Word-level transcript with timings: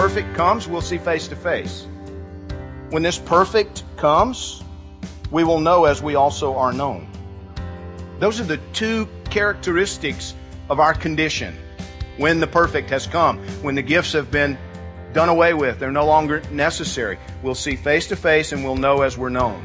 Perfect 0.00 0.34
comes, 0.34 0.66
we'll 0.66 0.80
see 0.80 0.96
face 0.96 1.28
to 1.28 1.36
face. 1.36 1.86
When 2.88 3.02
this 3.02 3.18
perfect 3.18 3.82
comes, 3.98 4.62
we 5.30 5.44
will 5.44 5.60
know 5.60 5.84
as 5.84 6.02
we 6.02 6.14
also 6.14 6.56
are 6.56 6.72
known. 6.72 7.06
Those 8.18 8.40
are 8.40 8.44
the 8.44 8.56
two 8.72 9.06
characteristics 9.28 10.34
of 10.70 10.80
our 10.80 10.94
condition 10.94 11.54
when 12.16 12.40
the 12.40 12.46
perfect 12.46 12.88
has 12.88 13.06
come, 13.06 13.40
when 13.60 13.74
the 13.74 13.82
gifts 13.82 14.14
have 14.14 14.30
been 14.30 14.56
done 15.12 15.28
away 15.28 15.52
with, 15.52 15.78
they're 15.78 15.92
no 15.92 16.06
longer 16.06 16.40
necessary. 16.50 17.18
We'll 17.42 17.54
see 17.54 17.76
face 17.76 18.08
to 18.08 18.16
face 18.16 18.52
and 18.52 18.64
we'll 18.64 18.76
know 18.76 19.02
as 19.02 19.18
we're 19.18 19.28
known. 19.28 19.62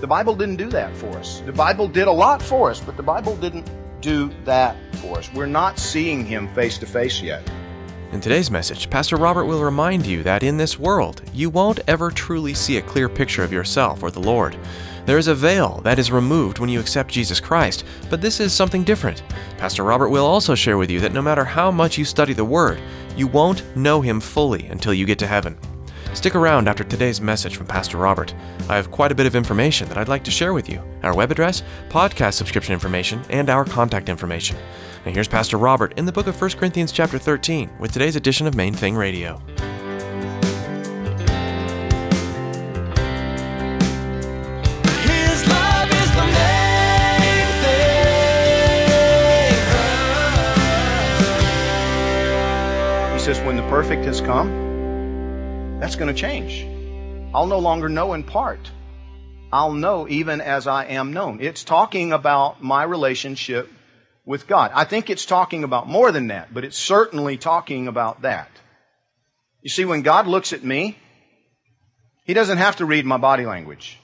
The 0.00 0.08
Bible 0.08 0.34
didn't 0.34 0.56
do 0.56 0.70
that 0.70 0.92
for 0.96 1.10
us. 1.18 1.40
The 1.46 1.52
Bible 1.52 1.86
did 1.86 2.08
a 2.08 2.12
lot 2.12 2.42
for 2.42 2.68
us, 2.68 2.80
but 2.80 2.96
the 2.96 3.04
Bible 3.04 3.36
didn't 3.36 3.70
do 4.00 4.28
that 4.44 4.74
for 4.96 5.18
us. 5.18 5.32
We're 5.32 5.46
not 5.46 5.78
seeing 5.78 6.26
Him 6.26 6.52
face 6.52 6.78
to 6.78 6.86
face 6.86 7.22
yet. 7.22 7.48
In 8.12 8.20
today's 8.20 8.50
message, 8.50 8.90
Pastor 8.90 9.16
Robert 9.16 9.46
will 9.46 9.64
remind 9.64 10.04
you 10.04 10.22
that 10.22 10.42
in 10.42 10.58
this 10.58 10.78
world, 10.78 11.22
you 11.32 11.48
won't 11.48 11.80
ever 11.88 12.10
truly 12.10 12.52
see 12.52 12.76
a 12.76 12.82
clear 12.82 13.08
picture 13.08 13.42
of 13.42 13.54
yourself 13.54 14.02
or 14.02 14.10
the 14.10 14.20
Lord. 14.20 14.54
There 15.06 15.16
is 15.16 15.28
a 15.28 15.34
veil 15.34 15.80
that 15.82 15.98
is 15.98 16.12
removed 16.12 16.58
when 16.58 16.68
you 16.68 16.78
accept 16.78 17.10
Jesus 17.10 17.40
Christ, 17.40 17.86
but 18.10 18.20
this 18.20 18.38
is 18.38 18.52
something 18.52 18.84
different. 18.84 19.22
Pastor 19.56 19.82
Robert 19.82 20.10
will 20.10 20.26
also 20.26 20.54
share 20.54 20.76
with 20.76 20.90
you 20.90 21.00
that 21.00 21.14
no 21.14 21.22
matter 21.22 21.42
how 21.42 21.70
much 21.70 21.96
you 21.96 22.04
study 22.04 22.34
the 22.34 22.44
Word, 22.44 22.82
you 23.16 23.26
won't 23.26 23.64
know 23.74 24.02
Him 24.02 24.20
fully 24.20 24.66
until 24.66 24.92
you 24.92 25.06
get 25.06 25.18
to 25.20 25.26
heaven. 25.26 25.56
Stick 26.14 26.34
around 26.36 26.68
after 26.68 26.84
today's 26.84 27.20
message 27.20 27.56
from 27.56 27.66
Pastor 27.66 27.96
Robert. 27.96 28.32
I 28.68 28.76
have 28.76 28.92
quite 28.92 29.10
a 29.10 29.14
bit 29.14 29.26
of 29.26 29.34
information 29.34 29.88
that 29.88 29.98
I'd 29.98 30.06
like 30.06 30.22
to 30.24 30.30
share 30.30 30.52
with 30.52 30.68
you 30.68 30.80
our 31.02 31.16
web 31.16 31.32
address, 31.32 31.64
podcast 31.88 32.34
subscription 32.34 32.72
information, 32.74 33.20
and 33.28 33.50
our 33.50 33.64
contact 33.64 34.08
information. 34.08 34.56
And 35.04 35.14
here's 35.14 35.26
Pastor 35.26 35.56
Robert 35.56 35.98
in 35.98 36.06
the 36.06 36.12
book 36.12 36.28
of 36.28 36.40
1 36.40 36.50
Corinthians 36.52 36.92
chapter 36.92 37.18
13 37.18 37.72
with 37.80 37.92
today's 37.92 38.14
edition 38.14 38.46
of 38.46 38.54
Main 38.54 38.72
Thing 38.72 38.94
Radio. 38.94 39.42
His 45.02 45.44
love 45.48 45.90
is 45.90 46.10
the 46.14 46.24
main 46.24 47.46
thing. 53.08 53.12
He 53.12 53.18
says, 53.18 53.40
when 53.40 53.56
the 53.56 53.66
perfect 53.68 54.04
has 54.04 54.20
come, 54.20 54.61
that's 55.82 55.96
going 55.96 56.14
to 56.14 56.20
change. 56.20 56.64
I'll 57.34 57.48
no 57.48 57.58
longer 57.58 57.88
know 57.88 58.12
in 58.12 58.22
part. 58.22 58.70
I'll 59.52 59.72
know 59.72 60.06
even 60.08 60.40
as 60.40 60.68
I 60.68 60.84
am 60.84 61.12
known. 61.12 61.40
It's 61.40 61.64
talking 61.64 62.12
about 62.12 62.62
my 62.62 62.84
relationship 62.84 63.68
with 64.24 64.46
God. 64.46 64.70
I 64.76 64.84
think 64.84 65.10
it's 65.10 65.26
talking 65.26 65.64
about 65.64 65.88
more 65.88 66.12
than 66.12 66.28
that, 66.28 66.54
but 66.54 66.64
it's 66.64 66.78
certainly 66.78 67.36
talking 67.36 67.88
about 67.88 68.22
that. 68.22 68.48
You 69.60 69.70
see, 69.70 69.84
when 69.84 70.02
God 70.02 70.28
looks 70.28 70.52
at 70.52 70.62
me, 70.62 70.96
He 72.26 72.32
doesn't 72.32 72.58
have 72.58 72.76
to 72.76 72.84
read 72.84 73.04
my 73.04 73.16
body 73.16 73.44
language. 73.44 73.98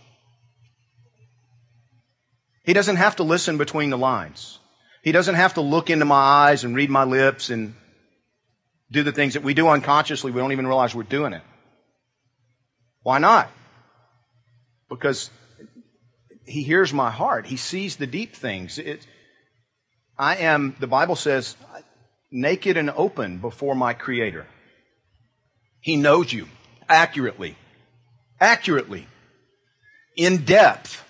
He 2.65 2.73
doesn't 2.73 2.97
have 2.97 3.15
to 3.17 3.23
listen 3.23 3.57
between 3.57 3.91
the 3.91 3.99
lines. 3.99 4.59
He 5.05 5.13
doesn't 5.13 5.37
have 5.37 5.55
to 5.55 5.61
look 5.61 5.91
into 5.91 6.07
my 6.07 6.17
eyes 6.17 6.65
and 6.65 6.75
read 6.75 6.91
my 6.91 7.05
lips 7.05 7.51
and 7.51 7.77
do 8.91 9.05
the 9.05 9.13
things 9.13 9.35
that 9.35 9.45
we 9.45 9.55
do 9.55 9.69
unconsciously. 9.69 10.33
We 10.33 10.41
don't 10.41 10.51
even 10.51 10.67
realize 10.67 10.93
we're 10.93 11.05
doing 11.05 11.35
it. 11.35 11.43
Why 13.09 13.17
not? 13.17 13.51
Because 14.91 15.31
he 16.45 16.63
hears 16.63 16.93
my 16.93 17.11
heart. 17.11 17.47
He 17.47 17.57
sees 17.57 17.97
the 17.97 18.07
deep 18.07 18.37
things. 18.37 18.77
It, 18.77 19.07
I 20.19 20.37
am, 20.37 20.77
the 20.79 20.87
Bible 20.87 21.17
says, 21.17 21.57
naked 22.31 22.77
and 22.77 22.91
open 22.91 23.39
before 23.39 23.75
my 23.75 23.95
Creator. 23.95 24.47
He 25.81 25.97
knows 25.97 26.31
you 26.31 26.49
accurately, 26.87 27.57
accurately, 28.39 29.07
in 30.15 30.45
depth. 30.45 31.03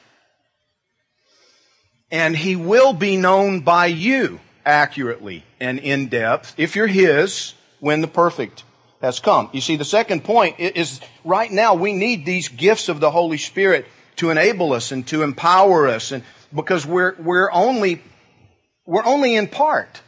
And 2.12 2.36
He 2.36 2.54
will 2.54 2.92
be 2.92 3.16
known 3.16 3.62
by 3.62 3.86
you 3.86 4.38
accurately 4.64 5.42
and 5.58 5.80
in 5.80 6.06
depth 6.06 6.54
if 6.58 6.76
you're 6.76 6.86
His 6.86 7.54
when 7.80 8.02
the 8.02 8.06
perfect 8.06 8.62
has 9.00 9.20
come. 9.20 9.48
You 9.52 9.60
see, 9.60 9.76
the 9.76 9.84
second 9.84 10.24
point 10.24 10.58
is 10.58 11.00
right 11.24 11.50
now 11.50 11.74
we 11.74 11.92
need 11.92 12.26
these 12.26 12.48
gifts 12.48 12.88
of 12.88 13.00
the 13.00 13.10
Holy 13.10 13.38
Spirit 13.38 13.86
to 14.16 14.30
enable 14.30 14.72
us 14.72 14.90
and 14.90 15.06
to 15.08 15.22
empower 15.22 15.88
us 15.88 16.12
and 16.12 16.24
because 16.54 16.86
we're, 16.86 17.14
we're 17.18 17.50
only, 17.52 18.02
we're 18.86 19.04
only 19.04 19.34
in 19.34 19.48
part. 19.48 20.00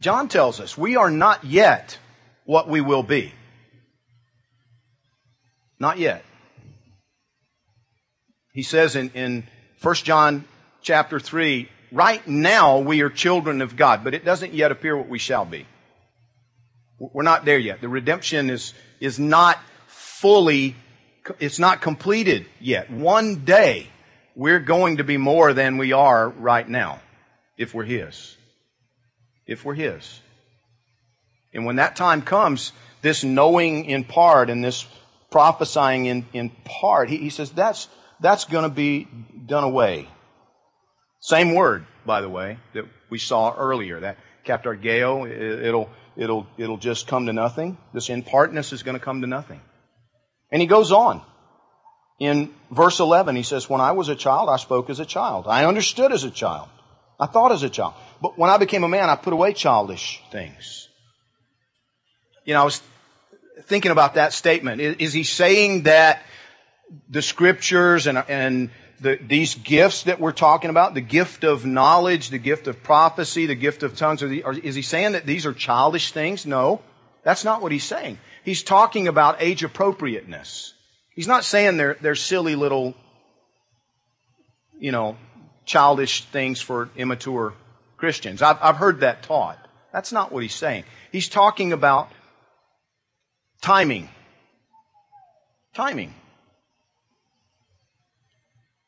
John 0.00 0.28
tells 0.28 0.60
us 0.60 0.76
we 0.76 0.96
are 0.96 1.10
not 1.10 1.44
yet 1.44 1.98
what 2.44 2.68
we 2.68 2.80
will 2.80 3.02
be. 3.02 3.32
Not 5.78 5.98
yet. 5.98 6.24
He 8.52 8.62
says 8.62 8.96
in, 8.96 9.10
in 9.10 9.46
1 9.82 9.94
John 9.96 10.44
chapter 10.80 11.20
3, 11.20 11.68
right 11.92 12.26
now 12.26 12.78
we 12.78 13.02
are 13.02 13.10
children 13.10 13.60
of 13.60 13.76
God, 13.76 14.04
but 14.04 14.14
it 14.14 14.24
doesn't 14.24 14.54
yet 14.54 14.72
appear 14.72 14.96
what 14.96 15.08
we 15.08 15.18
shall 15.18 15.44
be. 15.44 15.66
We're 16.98 17.22
not 17.22 17.44
there 17.44 17.58
yet. 17.58 17.80
The 17.80 17.88
redemption 17.88 18.50
is, 18.50 18.72
is 19.00 19.18
not 19.18 19.58
fully, 19.86 20.76
it's 21.38 21.58
not 21.58 21.80
completed 21.80 22.46
yet. 22.60 22.90
One 22.90 23.44
day, 23.44 23.88
we're 24.34 24.60
going 24.60 24.98
to 24.98 25.04
be 25.04 25.16
more 25.16 25.52
than 25.52 25.76
we 25.78 25.92
are 25.92 26.28
right 26.28 26.68
now, 26.68 27.00
if 27.56 27.74
we're 27.74 27.84
His. 27.84 28.36
If 29.46 29.64
we're 29.64 29.74
His. 29.74 30.20
And 31.52 31.64
when 31.64 31.76
that 31.76 31.96
time 31.96 32.22
comes, 32.22 32.72
this 33.02 33.24
knowing 33.24 33.86
in 33.86 34.04
part 34.04 34.50
and 34.50 34.62
this 34.64 34.86
prophesying 35.30 36.06
in, 36.06 36.26
in 36.32 36.50
part, 36.64 37.08
he, 37.08 37.16
he 37.18 37.30
says 37.30 37.50
that's, 37.50 37.88
that's 38.20 38.44
going 38.44 38.64
to 38.64 38.74
be 38.74 39.06
done 39.46 39.64
away. 39.64 40.08
Same 41.20 41.54
word, 41.54 41.86
by 42.04 42.20
the 42.20 42.28
way, 42.28 42.58
that 42.74 42.84
we 43.10 43.18
saw 43.18 43.54
earlier, 43.54 44.00
that 44.00 44.18
katargeo, 44.44 45.28
it- 45.30 45.66
it'll, 45.66 45.90
it'll, 46.16 46.46
it'll 46.56 46.76
just 46.76 47.06
come 47.06 47.26
to 47.26 47.32
nothing. 47.32 47.78
This 47.92 48.08
in 48.08 48.22
partness 48.22 48.72
is 48.72 48.82
going 48.82 48.96
to 48.98 49.04
come 49.04 49.20
to 49.20 49.26
nothing. 49.26 49.60
And 50.50 50.60
he 50.60 50.66
goes 50.66 50.92
on. 50.92 51.22
In 52.18 52.54
verse 52.70 52.98
11, 52.98 53.36
he 53.36 53.42
says, 53.42 53.68
When 53.68 53.80
I 53.80 53.92
was 53.92 54.08
a 54.08 54.14
child, 54.14 54.48
I 54.48 54.56
spoke 54.56 54.88
as 54.88 55.00
a 55.00 55.04
child. 55.04 55.46
I 55.46 55.66
understood 55.66 56.12
as 56.12 56.24
a 56.24 56.30
child. 56.30 56.68
I 57.20 57.26
thought 57.26 57.52
as 57.52 57.62
a 57.62 57.68
child. 57.68 57.94
But 58.22 58.38
when 58.38 58.50
I 58.50 58.56
became 58.56 58.84
a 58.84 58.88
man, 58.88 59.10
I 59.10 59.16
put 59.16 59.32
away 59.32 59.52
childish 59.52 60.22
things. 60.30 60.88
You 62.44 62.54
know, 62.54 62.62
I 62.62 62.64
was 62.64 62.80
thinking 63.62 63.90
about 63.90 64.14
that 64.14 64.32
statement. 64.32 64.80
Is, 64.80 64.96
is 64.96 65.12
he 65.12 65.24
saying 65.24 65.82
that 65.82 66.22
the 67.08 67.22
scriptures 67.22 68.06
and, 68.06 68.18
and 68.28 68.70
the, 69.00 69.18
these 69.26 69.54
gifts 69.54 70.04
that 70.04 70.20
we're 70.20 70.32
talking 70.32 70.70
about, 70.70 70.94
the 70.94 71.00
gift 71.00 71.44
of 71.44 71.66
knowledge, 71.66 72.30
the 72.30 72.38
gift 72.38 72.66
of 72.66 72.82
prophecy, 72.82 73.46
the 73.46 73.54
gift 73.54 73.82
of 73.82 73.96
tongues, 73.96 74.22
are 74.22 74.28
the, 74.28 74.42
are, 74.44 74.52
is 74.52 74.74
he 74.74 74.82
saying 74.82 75.12
that 75.12 75.26
these 75.26 75.46
are 75.46 75.52
childish 75.52 76.12
things? 76.12 76.46
No, 76.46 76.80
that's 77.22 77.44
not 77.44 77.62
what 77.62 77.72
he's 77.72 77.84
saying. 77.84 78.18
He's 78.44 78.62
talking 78.62 79.08
about 79.08 79.36
age 79.40 79.62
appropriateness. 79.62 80.74
He's 81.14 81.26
not 81.26 81.44
saying 81.44 81.76
they're, 81.76 81.96
they're 82.00 82.14
silly 82.14 82.54
little, 82.54 82.94
you 84.78 84.92
know, 84.92 85.16
childish 85.64 86.24
things 86.24 86.60
for 86.60 86.90
immature 86.96 87.54
Christians. 87.96 88.42
I've, 88.42 88.58
I've 88.62 88.76
heard 88.76 89.00
that 89.00 89.22
taught. 89.22 89.58
That's 89.92 90.12
not 90.12 90.30
what 90.30 90.42
he's 90.42 90.54
saying. 90.54 90.84
He's 91.10 91.28
talking 91.28 91.72
about 91.72 92.10
timing. 93.62 94.08
Timing. 95.74 96.14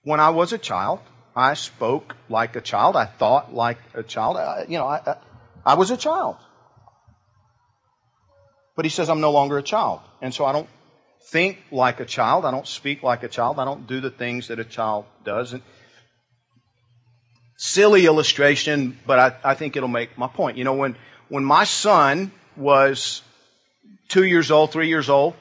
When 0.02 0.20
I 0.20 0.30
was 0.30 0.52
a 0.52 0.58
child, 0.58 1.00
I 1.34 1.54
spoke 1.54 2.16
like 2.28 2.56
a 2.56 2.60
child. 2.60 2.96
I 2.96 3.06
thought 3.06 3.54
like 3.54 3.78
a 3.94 4.02
child. 4.02 4.36
I, 4.36 4.66
you 4.68 4.78
know, 4.78 4.86
I, 4.86 5.00
I, 5.06 5.16
I 5.64 5.74
was 5.74 5.90
a 5.90 5.96
child. 5.96 6.36
But 8.74 8.84
he 8.84 8.90
says, 8.90 9.08
I'm 9.10 9.20
no 9.20 9.32
longer 9.32 9.58
a 9.58 9.62
child. 9.62 10.00
And 10.22 10.32
so 10.32 10.44
I 10.44 10.52
don't 10.52 10.68
think 11.30 11.58
like 11.70 12.00
a 12.00 12.04
child. 12.04 12.44
I 12.44 12.50
don't 12.50 12.66
speak 12.66 13.02
like 13.02 13.22
a 13.22 13.28
child. 13.28 13.58
I 13.58 13.64
don't 13.64 13.86
do 13.86 14.00
the 14.00 14.10
things 14.10 14.48
that 14.48 14.58
a 14.58 14.64
child 14.64 15.04
does. 15.24 15.52
And 15.52 15.62
silly 17.56 18.06
illustration, 18.06 18.98
but 19.04 19.18
I, 19.18 19.50
I 19.50 19.54
think 19.54 19.76
it'll 19.76 19.88
make 19.88 20.16
my 20.16 20.28
point. 20.28 20.56
You 20.56 20.64
know, 20.64 20.74
when, 20.74 20.96
when 21.28 21.44
my 21.44 21.64
son 21.64 22.32
was 22.56 23.22
two 24.08 24.24
years 24.24 24.50
old, 24.50 24.72
three 24.72 24.88
years 24.88 25.08
old, 25.08 25.34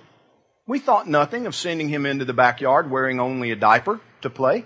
we 0.65 0.79
thought 0.79 1.07
nothing 1.07 1.45
of 1.45 1.55
sending 1.55 1.89
him 1.89 2.05
into 2.05 2.25
the 2.25 2.33
backyard 2.33 2.91
wearing 2.91 3.19
only 3.19 3.51
a 3.51 3.55
diaper 3.55 4.01
to 4.21 4.29
play. 4.29 4.65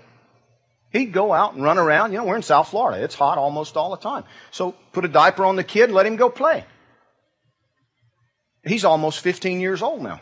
He'd 0.92 1.12
go 1.12 1.32
out 1.32 1.54
and 1.54 1.62
run 1.62 1.78
around. 1.78 2.12
You 2.12 2.18
know, 2.18 2.24
we're 2.24 2.36
in 2.36 2.42
South 2.42 2.68
Florida. 2.68 3.02
It's 3.02 3.14
hot 3.14 3.38
almost 3.38 3.76
all 3.76 3.90
the 3.90 3.96
time. 3.96 4.24
So 4.50 4.72
put 4.92 5.04
a 5.04 5.08
diaper 5.08 5.44
on 5.44 5.56
the 5.56 5.64
kid 5.64 5.90
let 5.90 6.06
him 6.06 6.16
go 6.16 6.28
play. 6.28 6.64
He's 8.64 8.84
almost 8.84 9.20
15 9.20 9.60
years 9.60 9.82
old 9.82 10.02
now. 10.02 10.20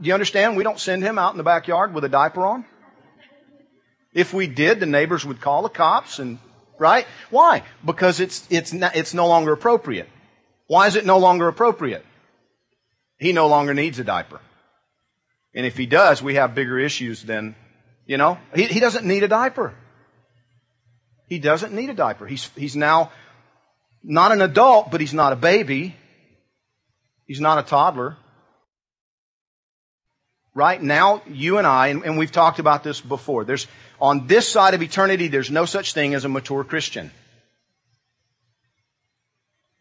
Do 0.00 0.08
you 0.08 0.14
understand? 0.14 0.56
We 0.56 0.64
don't 0.64 0.80
send 0.80 1.02
him 1.02 1.18
out 1.18 1.32
in 1.32 1.38
the 1.38 1.44
backyard 1.44 1.94
with 1.94 2.04
a 2.04 2.08
diaper 2.08 2.44
on. 2.44 2.64
If 4.12 4.32
we 4.32 4.46
did, 4.46 4.80
the 4.80 4.86
neighbors 4.86 5.24
would 5.24 5.40
call 5.40 5.62
the 5.62 5.68
cops 5.68 6.18
and, 6.18 6.38
right? 6.78 7.06
Why? 7.30 7.62
Because 7.84 8.20
it's, 8.20 8.46
it's, 8.50 8.72
it's 8.72 9.14
no 9.14 9.26
longer 9.26 9.52
appropriate. 9.52 10.08
Why 10.66 10.86
is 10.86 10.96
it 10.96 11.04
no 11.04 11.18
longer 11.18 11.48
appropriate? 11.48 12.04
He 13.18 13.32
no 13.32 13.48
longer 13.48 13.74
needs 13.74 13.98
a 13.98 14.04
diaper. 14.04 14.40
And 15.54 15.66
if 15.66 15.76
he 15.76 15.86
does, 15.86 16.22
we 16.22 16.34
have 16.34 16.54
bigger 16.54 16.78
issues 16.78 17.22
than, 17.24 17.54
you 18.06 18.16
know, 18.16 18.38
he, 18.54 18.64
he 18.64 18.80
doesn't 18.80 19.04
need 19.04 19.22
a 19.22 19.28
diaper. 19.28 19.74
He 21.28 21.38
doesn't 21.38 21.72
need 21.72 21.90
a 21.90 21.94
diaper. 21.94 22.26
He's, 22.26 22.50
he's 22.56 22.76
now 22.76 23.10
not 24.02 24.32
an 24.32 24.42
adult, 24.42 24.90
but 24.90 25.00
he's 25.00 25.14
not 25.14 25.32
a 25.32 25.36
baby. 25.36 25.96
He's 27.26 27.40
not 27.40 27.58
a 27.58 27.62
toddler. 27.62 28.16
Right 30.54 30.80
now, 30.80 31.22
you 31.26 31.58
and 31.58 31.66
I, 31.66 31.88
and, 31.88 32.04
and 32.04 32.18
we've 32.18 32.30
talked 32.30 32.58
about 32.58 32.84
this 32.84 33.00
before, 33.00 33.44
there's, 33.44 33.66
on 34.00 34.26
this 34.26 34.46
side 34.46 34.74
of 34.74 34.82
eternity, 34.82 35.28
there's 35.28 35.50
no 35.50 35.64
such 35.64 35.94
thing 35.94 36.14
as 36.14 36.24
a 36.24 36.28
mature 36.28 36.62
Christian. 36.62 37.10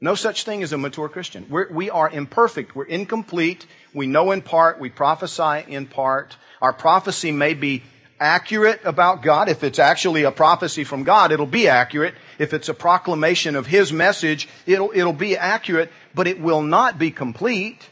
No 0.02 0.16
such 0.16 0.44
thing 0.44 0.64
as 0.64 0.74
a 0.74 0.78
mature 0.78 1.08
Christian. 1.10 1.46
We're, 1.50 1.72
we 1.72 1.90
are 1.90 2.10
imperfect. 2.10 2.75
We're 2.75 2.86
incomplete. 2.86 3.66
We 3.94 4.08
know 4.08 4.31
in 4.31 4.42
part. 4.42 4.80
We 4.80 4.90
prophesy 4.90 5.64
in 5.68 5.86
part. 5.86 6.36
Our 6.62 6.74
prophecy 6.74 7.31
may 7.31 7.54
be 7.54 7.84
accurate 8.19 8.81
about 8.83 9.21
God. 9.21 9.50
If 9.50 9.63
it's 9.63 9.80
actually 9.80 10.24
a 10.24 10.31
prophecy 10.31 10.83
from 10.83 11.04
God, 11.04 11.31
it'll 11.31 11.45
be 11.45 11.68
accurate. 11.68 12.15
If 12.39 12.54
it's 12.54 12.69
a 12.69 12.74
proclamation 12.74 13.56
of 13.56 13.68
His 13.68 13.92
message, 13.92 14.48
it'll, 14.65 14.92
it'll 14.94 15.13
be 15.13 15.38
accurate, 15.38 15.92
but 16.15 16.27
it 16.27 16.39
will 16.39 16.62
not 16.62 16.98
be 16.98 17.12
complete. 17.12 17.89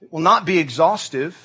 It 0.00 0.12
will 0.12 0.20
not 0.20 0.44
be 0.44 0.58
exhaustive. 0.58 1.36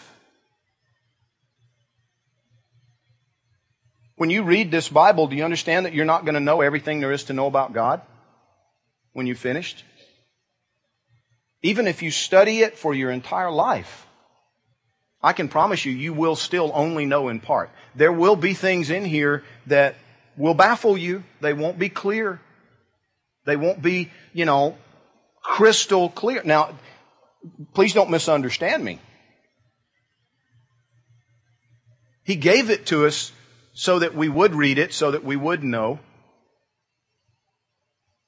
When 4.15 4.31
you 4.31 4.44
read 4.44 4.71
this 4.71 4.89
Bible, 4.89 5.27
do 5.27 5.36
you 5.36 5.44
understand 5.44 5.86
that 5.86 5.94
you're 5.94 6.06
not 6.06 6.25
going 6.25 6.33
to 6.33 6.39
know 6.39 6.62
everything 6.62 7.00
there 7.00 7.12
is 7.12 7.25
to 7.25 7.33
know 7.33 7.45
about 7.45 7.74
God 7.74 8.01
when 9.13 9.27
you've 9.27 9.38
finished? 9.38 9.83
Even 11.62 11.88
if 11.88 12.01
you 12.01 12.09
study 12.09 12.62
it 12.62 12.77
for 12.77 12.95
your 12.95 13.12
entire 13.12 13.51
life, 13.51 14.06
I 15.22 15.34
can 15.34 15.48
promise 15.48 15.86
you, 15.86 15.92
you 15.92 16.14
will 16.14 16.36
still 16.36 16.72
only 16.74 17.06
know 17.06 17.30
in 17.30 17.40
part. 17.40 17.72
There 17.96 18.12
will 18.12 18.36
be 18.36 18.54
things 18.54 18.90
in 18.90 19.04
here 19.04 19.44
that 19.66 19.96
will 20.38 20.54
baffle 20.54 20.98
you. 20.98 21.24
They 21.42 21.54
won't 21.54 21.80
be 21.80 21.90
clear. 21.90 22.40
They 23.46 23.56
won't 23.56 23.81
be, 23.81 24.12
you 24.34 24.46
know, 24.46 24.78
crystal 25.42 26.10
clear. 26.10 26.44
Now, 26.44 26.78
please 27.74 27.94
don't 27.94 28.12
misunderstand 28.12 28.84
me. 28.84 29.00
He 32.24 32.36
gave 32.36 32.69
it 32.69 32.86
to 32.88 33.06
us 33.06 33.31
so 33.74 34.00
that 34.00 34.14
we 34.14 34.28
would 34.28 34.54
read 34.54 34.78
it, 34.78 34.94
so 34.94 35.12
that 35.12 35.24
we 35.24 35.36
would 35.36 35.64
know. 35.64 36.00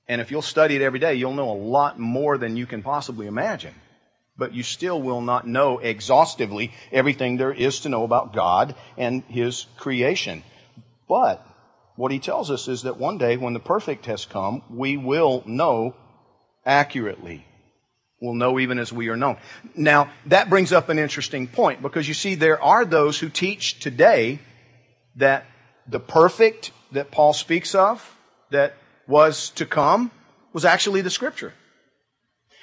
And 0.07 0.21
if 0.21 0.31
you'll 0.31 0.41
study 0.41 0.75
it 0.75 0.81
every 0.81 1.00
day, 1.00 1.15
you'll 1.15 1.33
know 1.33 1.51
a 1.51 1.53
lot 1.53 2.00
more 2.00 2.38
than 2.38 2.56
you 2.56 2.65
can 2.65 2.81
possibly 2.81 3.27
imagine. 3.27 3.75
But 4.39 4.53
you 4.53 4.63
still 4.63 5.01
will 5.01 5.21
not 5.21 5.45
know 5.45 5.77
exhaustively 5.80 6.71
everything 6.91 7.38
there 7.38 7.51
is 7.51 7.81
to 7.81 7.89
know 7.89 8.03
about 8.03 8.33
God 8.33 8.74
and 8.97 9.24
His 9.25 9.68
creation. 9.77 10.44
But 11.07 11.45
what 11.97 12.12
He 12.12 12.19
tells 12.19 12.50
us 12.50 12.68
is 12.68 12.83
that 12.83 12.97
one 12.97 13.18
day 13.18 13.36
when 13.36 13.53
the 13.53 13.59
perfect 13.59 14.06
has 14.06 14.25
come, 14.25 14.63
we 14.69 14.95
will 14.95 15.44
know 15.45 15.94
accurately. 16.65 17.45
We'll 18.21 18.33
know 18.33 18.59
even 18.59 18.80
as 18.80 18.91
we 18.91 19.09
are 19.09 19.18
known. 19.18 19.38
Now, 19.75 20.12
that 20.25 20.50
brings 20.50 20.71
up 20.71 20.89
an 20.89 21.00
interesting 21.00 21.47
point 21.47 21.81
because 21.81 22.07
you 22.07 22.13
see, 22.13 22.36
there 22.36 22.62
are 22.62 22.86
those 22.86 23.19
who 23.19 23.30
teach 23.30 23.80
today 23.80 24.39
that 25.15 25.45
the 25.88 26.00
perfect 26.00 26.71
that 26.91 27.12
Paul 27.12 27.33
speaks 27.33 27.75
of, 27.75 28.15
that 28.51 28.75
was 29.07 29.50
to 29.51 29.65
come, 29.65 30.12
was 30.53 30.65
actually 30.65 31.01
the 31.01 31.09
scripture. 31.09 31.53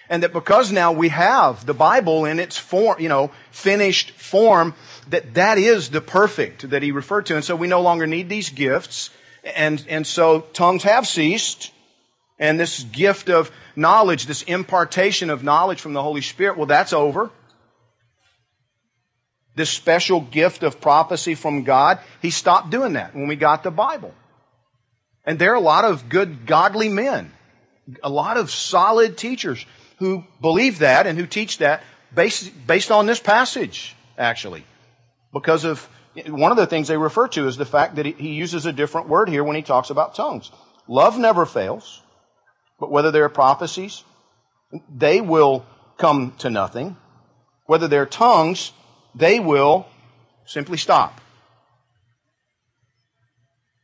And 0.09 0.23
that 0.23 0.33
because 0.33 0.71
now 0.71 0.93
we 0.93 1.09
have 1.09 1.67
the 1.67 1.75
Bible 1.75 2.25
in 2.25 2.39
its 2.39 2.57
form, 2.57 3.01
you 3.01 3.09
know, 3.09 3.33
finished 3.51 4.13
form, 4.13 4.75
that 5.09 5.35
that 5.35 5.59
is 5.59 5.91
the 5.91 6.01
perfect 6.01 6.71
that 6.71 6.83
he 6.83 6.93
referred 6.93 7.27
to. 7.27 7.35
And 7.35 7.45
so 7.45 7.57
we 7.57 7.67
no 7.67 7.81
longer 7.81 8.07
need 8.07 8.29
these 8.29 8.51
gifts. 8.51 9.11
And, 9.57 9.85
and 9.89 10.07
so 10.07 10.41
tongues 10.53 10.85
have 10.85 11.07
ceased. 11.07 11.73
And 12.39 12.61
this 12.61 12.83
gift 12.85 13.31
of 13.31 13.51
knowledge, 13.75 14.27
this 14.27 14.43
impartation 14.43 15.31
of 15.31 15.43
knowledge 15.43 15.81
from 15.81 15.95
the 15.95 16.03
Holy 16.03 16.21
Spirit, 16.21 16.57
well, 16.57 16.67
that's 16.67 16.93
over 16.93 17.31
this 19.57 19.71
special 19.71 20.21
gift 20.21 20.63
of 20.63 20.81
prophecy 20.81 21.35
from 21.35 21.65
God, 21.65 21.99
he 22.23 22.31
stopped 22.31 22.71
doing 22.71 22.93
that 22.93 23.15
when 23.15 23.27
we 23.27 23.37
got 23.37 23.63
the 23.63 23.71
Bible. 23.71 24.15
And 25.25 25.39
there 25.39 25.53
are 25.53 25.57
a 25.57 25.61
lot 25.61 25.85
of 25.85 26.09
good, 26.09 26.47
godly 26.47 26.91
men, 26.91 27.33
a 28.03 28.11
lot 28.11 28.37
of 28.37 28.51
solid 28.51 29.17
teachers 29.17 29.65
who 29.99 30.25
believe 30.41 30.81
that 30.81 31.07
and 31.07 31.19
who 31.19 31.27
teach 31.27 31.59
that 31.59 31.83
based, 32.15 32.53
based 32.67 32.91
on 32.91 33.07
this 33.07 33.21
passage, 33.21 33.97
actually. 34.19 34.65
Because 35.33 35.65
of 35.65 35.89
one 36.27 36.51
of 36.51 36.57
the 36.57 36.67
things 36.67 36.89
they 36.89 36.97
refer 36.97 37.29
to 37.29 37.47
is 37.47 37.57
the 37.57 37.67
fact 37.67 37.97
that 37.97 38.07
he 38.07 38.31
uses 38.31 38.67
a 38.67 38.73
different 38.73 39.09
word 39.09 39.29
here 39.29 39.45
when 39.45 39.57
he 39.57 39.63
talks 39.63 39.91
about 39.91 40.15
tongues. 40.15 40.51
Love 40.89 41.19
never 41.19 41.45
fails, 41.45 42.03
but 42.79 42.91
whether 42.91 43.11
they're 43.11 43.29
prophecies, 43.29 44.05
they 44.95 45.21
will 45.21 45.65
come 45.99 46.33
to 46.39 46.51
nothing. 46.51 46.97
Whether 47.67 47.89
they're 47.89 48.07
tongues, 48.07 48.73
they 49.15 49.41
will 49.41 49.87
simply 50.45 50.79
stop. 50.79 51.21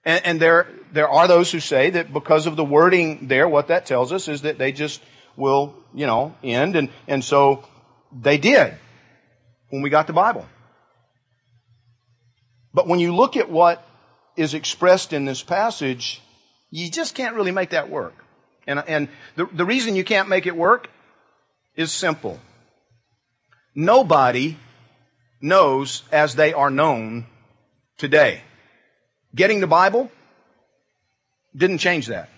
And, 0.05 0.25
and, 0.25 0.41
there, 0.41 0.69
there 0.93 1.09
are 1.09 1.29
those 1.29 1.53
who 1.53 1.61
say 1.61 1.91
that 1.91 2.13
because 2.13 2.47
of 2.47 2.57
the 2.57 2.65
wording 2.65 3.29
there, 3.29 3.49
what 3.49 3.69
that 3.69 3.87
tells 3.87 4.13
us 4.13 4.27
is 4.27 4.43
that 4.43 4.59
they 4.59 4.73
just 4.73 5.01
will, 5.37 5.75
you 5.95 6.07
know, 6.07 6.35
end. 6.43 6.77
And, 6.77 6.89
and 7.07 7.25
so 7.25 7.65
they 8.13 8.39
did 8.39 8.75
when 9.71 9.83
we 9.83 9.91
got 9.91 10.07
the 10.07 10.13
Bible. 10.13 10.47
But 12.75 12.87
when 12.87 13.01
you 13.01 13.15
look 13.15 13.37
at 13.37 13.51
what 13.51 13.87
is 14.37 14.55
expressed 14.55 15.13
in 15.13 15.25
this 15.25 15.43
passage, 15.43 16.23
you 16.71 16.91
just 16.91 17.15
can't 17.15 17.37
really 17.37 17.53
make 17.53 17.71
that 17.71 17.91
work. 17.91 18.15
And, 18.67 18.83
and 18.87 19.09
the, 19.37 19.47
the 19.53 19.65
reason 19.65 19.97
you 19.97 20.05
can't 20.05 20.29
make 20.29 20.47
it 20.47 20.57
work 20.57 20.89
is 21.77 21.93
simple. 21.93 22.41
Nobody 23.75 24.57
knows 25.41 26.03
as 26.13 26.35
they 26.35 26.53
are 26.53 26.71
known 26.71 27.27
today. 27.99 28.43
Getting 29.35 29.61
the 29.61 29.67
Bible 29.67 30.11
didn't 31.55 31.79
change 31.79 32.07
that. 32.07 32.29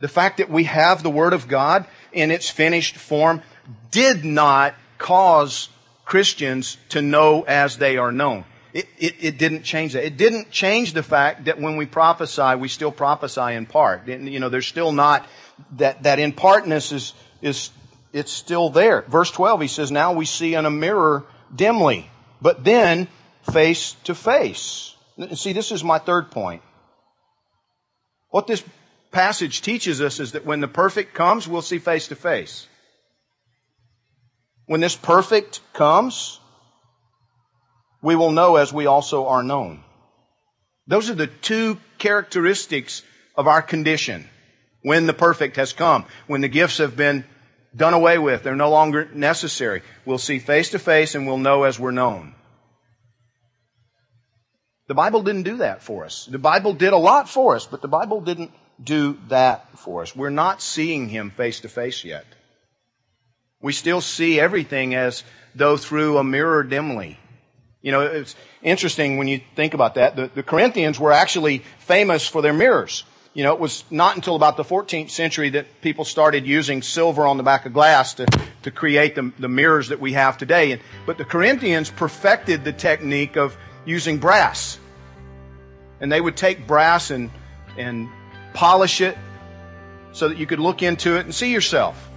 The 0.00 0.08
fact 0.08 0.38
that 0.38 0.50
we 0.50 0.64
have 0.64 1.02
the 1.02 1.10
Word 1.10 1.32
of 1.32 1.48
God 1.48 1.86
in 2.12 2.30
its 2.30 2.50
finished 2.50 2.96
form 2.96 3.42
did 3.90 4.24
not 4.24 4.74
cause 4.98 5.68
Christians 6.04 6.76
to 6.90 7.02
know 7.02 7.42
as 7.42 7.78
they 7.78 7.96
are 7.96 8.12
known. 8.12 8.44
It, 8.72 8.88
it, 8.98 9.14
it, 9.20 9.38
didn't 9.38 9.62
change 9.62 9.94
that. 9.94 10.04
It 10.04 10.18
didn't 10.18 10.50
change 10.50 10.92
the 10.92 11.02
fact 11.02 11.46
that 11.46 11.58
when 11.58 11.78
we 11.78 11.86
prophesy, 11.86 12.56
we 12.56 12.68
still 12.68 12.92
prophesy 12.92 13.54
in 13.54 13.64
part. 13.64 14.06
You 14.06 14.38
know, 14.38 14.50
there's 14.50 14.66
still 14.66 14.92
not, 14.92 15.26
that, 15.78 16.02
that 16.02 16.18
in 16.18 16.32
partness 16.32 16.92
is, 16.92 17.14
is, 17.40 17.70
it's 18.12 18.30
still 18.30 18.68
there. 18.68 19.02
Verse 19.08 19.30
12, 19.30 19.62
he 19.62 19.68
says, 19.68 19.90
now 19.90 20.12
we 20.12 20.26
see 20.26 20.54
in 20.54 20.66
a 20.66 20.70
mirror 20.70 21.24
dimly, 21.54 22.10
but 22.42 22.64
then 22.64 23.08
face 23.50 23.96
to 24.04 24.14
face. 24.14 24.94
See, 25.34 25.54
this 25.54 25.72
is 25.72 25.82
my 25.82 25.98
third 25.98 26.30
point. 26.30 26.60
What 28.28 28.46
this 28.46 28.62
passage 29.16 29.62
teaches 29.62 30.02
us 30.02 30.20
is 30.20 30.32
that 30.32 30.44
when 30.44 30.60
the 30.60 30.68
perfect 30.68 31.14
comes, 31.14 31.48
we'll 31.48 31.62
see 31.62 31.78
face 31.78 32.08
to 32.08 32.14
face. 32.14 32.66
When 34.66 34.82
this 34.82 34.94
perfect 34.94 35.62
comes, 35.72 36.38
we 38.02 38.14
will 38.14 38.30
know 38.30 38.56
as 38.56 38.74
we 38.74 38.84
also 38.84 39.26
are 39.28 39.42
known. 39.42 39.82
Those 40.86 41.08
are 41.08 41.14
the 41.14 41.28
two 41.28 41.78
characteristics 41.96 43.02
of 43.36 43.46
our 43.46 43.62
condition 43.62 44.28
when 44.82 45.06
the 45.06 45.14
perfect 45.14 45.56
has 45.56 45.72
come, 45.72 46.04
when 46.26 46.42
the 46.42 46.48
gifts 46.48 46.76
have 46.76 46.94
been 46.94 47.24
done 47.74 47.94
away 47.94 48.18
with. 48.18 48.42
They're 48.42 48.54
no 48.54 48.68
longer 48.68 49.08
necessary. 49.14 49.80
We'll 50.04 50.18
see 50.18 50.38
face 50.38 50.72
to 50.72 50.78
face 50.78 51.14
and 51.14 51.26
we'll 51.26 51.38
know 51.38 51.62
as 51.62 51.80
we're 51.80 51.90
known. 51.90 52.34
The 54.88 54.94
Bible 54.94 55.22
didn't 55.22 55.44
do 55.44 55.56
that 55.56 55.82
for 55.82 56.04
us. 56.04 56.26
The 56.26 56.38
Bible 56.38 56.74
did 56.74 56.92
a 56.92 56.98
lot 56.98 57.30
for 57.30 57.56
us, 57.56 57.64
but 57.64 57.80
the 57.80 57.88
Bible 57.88 58.20
didn't 58.20 58.50
do 58.82 59.18
that 59.28 59.78
for 59.78 60.02
us. 60.02 60.14
We're 60.14 60.30
not 60.30 60.62
seeing 60.62 61.08
Him 61.08 61.30
face 61.30 61.60
to 61.60 61.68
face 61.68 62.04
yet. 62.04 62.26
We 63.60 63.72
still 63.72 64.00
see 64.00 64.38
everything 64.38 64.94
as 64.94 65.24
though 65.54 65.76
through 65.76 66.18
a 66.18 66.24
mirror 66.24 66.62
dimly. 66.62 67.18
You 67.82 67.92
know, 67.92 68.02
it's 68.02 68.34
interesting 68.62 69.16
when 69.16 69.28
you 69.28 69.40
think 69.54 69.74
about 69.74 69.94
that. 69.94 70.16
The, 70.16 70.30
the 70.34 70.42
Corinthians 70.42 70.98
were 70.98 71.12
actually 71.12 71.62
famous 71.78 72.26
for 72.26 72.42
their 72.42 72.52
mirrors. 72.52 73.04
You 73.32 73.44
know, 73.44 73.52
it 73.52 73.60
was 73.60 73.84
not 73.90 74.16
until 74.16 74.34
about 74.34 74.56
the 74.56 74.64
14th 74.64 75.10
century 75.10 75.50
that 75.50 75.82
people 75.82 76.04
started 76.04 76.46
using 76.46 76.80
silver 76.82 77.26
on 77.26 77.36
the 77.36 77.42
back 77.42 77.66
of 77.66 77.72
glass 77.72 78.14
to, 78.14 78.26
to 78.62 78.70
create 78.70 79.14
the, 79.14 79.30
the 79.38 79.48
mirrors 79.48 79.88
that 79.88 80.00
we 80.00 80.14
have 80.14 80.38
today. 80.38 80.72
And, 80.72 80.80
but 81.04 81.18
the 81.18 81.24
Corinthians 81.24 81.90
perfected 81.90 82.64
the 82.64 82.72
technique 82.72 83.36
of 83.36 83.56
using 83.84 84.18
brass. 84.18 84.78
And 86.00 86.10
they 86.10 86.20
would 86.20 86.36
take 86.36 86.66
brass 86.66 87.10
and, 87.10 87.30
and 87.76 88.08
polish 88.56 89.02
it 89.02 89.16
so 90.12 90.28
that 90.28 90.38
you 90.38 90.46
could 90.46 90.58
look 90.58 90.82
into 90.82 91.16
it 91.16 91.26
and 91.26 91.34
see 91.34 91.52
yourself. 91.52 92.08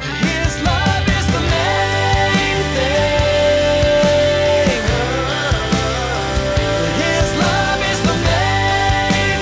His 0.00 0.60
love 0.64 1.06
is 1.06 1.26
the 1.32 1.40
main 1.40 2.62
thing. 2.74 3.62
His 6.98 7.30
love 7.38 7.80
is 7.92 8.00
the 8.02 8.16
main 8.26 9.38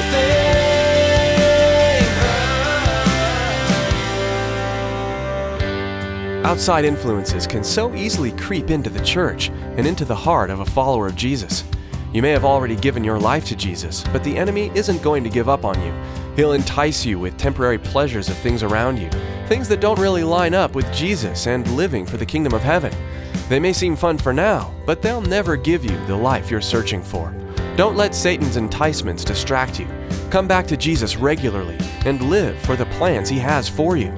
thing. 6.34 6.44
Outside 6.44 6.84
influences 6.84 7.46
can 7.46 7.64
so 7.64 7.94
easily 7.94 8.32
creep 8.32 8.68
into 8.68 8.90
the 8.90 9.00
church 9.00 9.48
and 9.48 9.86
into 9.86 10.04
the 10.04 10.16
heart 10.16 10.50
of 10.50 10.60
a 10.60 10.66
follower 10.66 11.06
of 11.06 11.16
Jesus. 11.16 11.64
You 12.12 12.22
may 12.22 12.30
have 12.30 12.44
already 12.44 12.74
given 12.74 13.04
your 13.04 13.20
life 13.20 13.44
to 13.46 13.56
Jesus, 13.56 14.02
but 14.12 14.24
the 14.24 14.36
enemy 14.36 14.72
isn't 14.74 15.00
going 15.00 15.22
to 15.22 15.30
give 15.30 15.48
up 15.48 15.64
on 15.64 15.80
you. 15.80 15.94
He'll 16.34 16.54
entice 16.54 17.06
you 17.06 17.20
with 17.20 17.36
temporary 17.36 17.78
pleasures 17.78 18.28
of 18.28 18.36
things 18.38 18.64
around 18.64 18.96
you, 18.98 19.08
things 19.46 19.68
that 19.68 19.80
don't 19.80 19.98
really 19.98 20.24
line 20.24 20.52
up 20.52 20.74
with 20.74 20.92
Jesus 20.92 21.46
and 21.46 21.70
living 21.76 22.04
for 22.04 22.16
the 22.16 22.26
kingdom 22.26 22.52
of 22.52 22.62
heaven. 22.62 22.92
They 23.48 23.60
may 23.60 23.72
seem 23.72 23.94
fun 23.94 24.18
for 24.18 24.32
now, 24.32 24.74
but 24.86 25.02
they'll 25.02 25.20
never 25.20 25.54
give 25.54 25.84
you 25.84 25.96
the 26.06 26.16
life 26.16 26.50
you're 26.50 26.60
searching 26.60 27.00
for. 27.00 27.32
Don't 27.76 27.96
let 27.96 28.12
Satan's 28.12 28.56
enticements 28.56 29.24
distract 29.24 29.78
you. 29.78 29.86
Come 30.30 30.48
back 30.48 30.66
to 30.66 30.76
Jesus 30.76 31.16
regularly 31.16 31.78
and 32.06 32.28
live 32.28 32.58
for 32.62 32.74
the 32.74 32.86
plans 32.86 33.28
he 33.28 33.38
has 33.38 33.68
for 33.68 33.96
you. 33.96 34.12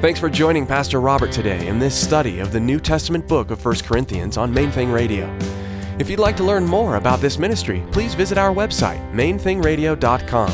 Thanks 0.00 0.20
for 0.20 0.30
joining 0.30 0.64
Pastor 0.64 1.00
Robert 1.00 1.32
today 1.32 1.66
in 1.66 1.80
this 1.80 2.00
study 2.00 2.38
of 2.38 2.52
the 2.52 2.60
New 2.60 2.78
Testament 2.78 3.26
book 3.26 3.50
of 3.50 3.64
1 3.64 3.76
Corinthians 3.78 4.36
on 4.36 4.54
Main 4.54 4.70
Thing 4.70 4.92
Radio. 4.92 5.26
If 5.98 6.10
you'd 6.10 6.20
like 6.20 6.36
to 6.36 6.44
learn 6.44 6.66
more 6.66 6.96
about 6.96 7.20
this 7.20 7.38
ministry, 7.38 7.82
please 7.90 8.14
visit 8.14 8.36
our 8.36 8.54
website, 8.54 9.00
mainthingradio.com. 9.12 10.52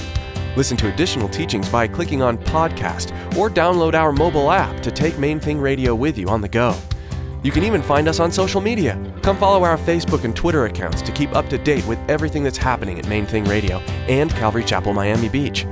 Listen 0.56 0.76
to 0.76 0.92
additional 0.92 1.28
teachings 1.28 1.68
by 1.68 1.88
clicking 1.88 2.22
on 2.22 2.38
podcast 2.38 3.10
or 3.36 3.50
download 3.50 3.94
our 3.94 4.12
mobile 4.12 4.52
app 4.52 4.80
to 4.82 4.90
take 4.92 5.18
Main 5.18 5.40
Thing 5.40 5.58
Radio 5.58 5.96
with 5.96 6.16
you 6.16 6.28
on 6.28 6.42
the 6.42 6.48
go. 6.48 6.76
You 7.42 7.50
can 7.50 7.64
even 7.64 7.82
find 7.82 8.06
us 8.06 8.20
on 8.20 8.30
social 8.30 8.60
media. 8.60 8.96
Come 9.22 9.36
follow 9.36 9.64
our 9.64 9.76
Facebook 9.76 10.22
and 10.22 10.36
Twitter 10.36 10.66
accounts 10.66 11.02
to 11.02 11.10
keep 11.10 11.34
up 11.34 11.48
to 11.48 11.58
date 11.58 11.84
with 11.88 11.98
everything 12.08 12.44
that's 12.44 12.58
happening 12.58 13.00
at 13.00 13.08
Main 13.08 13.26
Thing 13.26 13.44
Radio 13.44 13.78
and 14.08 14.30
Calvary 14.30 14.62
Chapel, 14.62 14.92
Miami 14.92 15.28
Beach. 15.28 15.66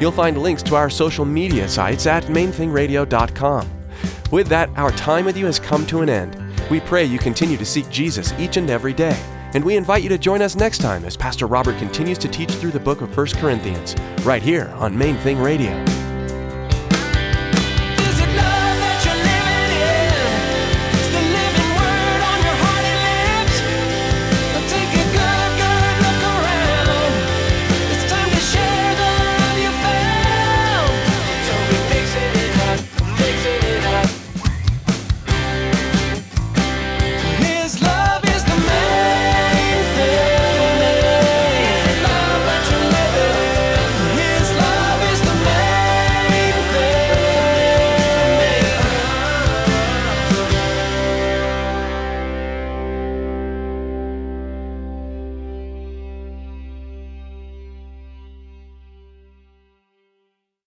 You'll 0.00 0.12
find 0.12 0.36
links 0.36 0.62
to 0.64 0.76
our 0.76 0.90
social 0.90 1.24
media 1.24 1.66
sites 1.66 2.06
at 2.06 2.24
mainthingradio.com. 2.24 3.70
With 4.30 4.48
that, 4.48 4.68
our 4.76 4.90
time 4.92 5.24
with 5.24 5.38
you 5.38 5.46
has 5.46 5.58
come 5.58 5.86
to 5.86 6.02
an 6.02 6.10
end. 6.10 6.43
We 6.70 6.80
pray 6.80 7.04
you 7.04 7.18
continue 7.18 7.56
to 7.56 7.64
seek 7.64 7.88
Jesus 7.90 8.32
each 8.38 8.56
and 8.56 8.70
every 8.70 8.92
day. 8.92 9.20
And 9.54 9.64
we 9.64 9.76
invite 9.76 10.02
you 10.02 10.08
to 10.08 10.18
join 10.18 10.42
us 10.42 10.56
next 10.56 10.78
time 10.78 11.04
as 11.04 11.16
Pastor 11.16 11.46
Robert 11.46 11.78
continues 11.78 12.18
to 12.18 12.28
teach 12.28 12.50
through 12.50 12.72
the 12.72 12.80
book 12.80 13.02
of 13.02 13.16
1 13.16 13.26
Corinthians, 13.36 13.94
right 14.22 14.42
here 14.42 14.68
on 14.78 14.96
Main 14.96 15.16
Thing 15.18 15.38
Radio. 15.40 15.93